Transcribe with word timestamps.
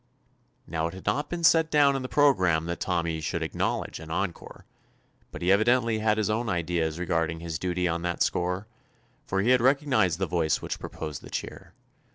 Now 0.65 0.87
it 0.87 0.95
had 0.95 1.05
not 1.05 1.29
been 1.29 1.43
set 1.43 1.69
down 1.69 1.95
in 1.95 2.01
the 2.01 2.09
programme 2.09 2.65
that 2.65 2.79
Tommy 2.79 3.21
should 3.21 3.43
acknowledge 3.43 3.99
an 3.99 4.09
encore, 4.09 4.65
but 5.29 5.43
he 5.43 5.49
evi 5.49 5.63
dently 5.63 5.99
had 6.01 6.17
his 6.17 6.27
own 6.27 6.49
ideas 6.49 6.97
regarding 6.97 7.39
his 7.39 7.59
duty 7.59 7.87
on 7.87 8.01
that 8.01 8.23
score, 8.23 8.65
for 9.27 9.41
he 9.41 9.51
had 9.51 9.61
rec 9.61 9.81
ognized 9.81 10.17
the 10.17 10.25
voice 10.25 10.59
which 10.59 10.79
proposed 10.79 11.21
the 11.21 11.29
212 11.29 11.29
TOMMY 11.29 11.65
POSTOFFICE 11.67 11.75
cheer. 11.75 11.75